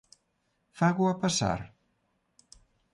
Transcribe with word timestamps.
¿Fágoa 0.77 1.13
pasar? 1.23 1.59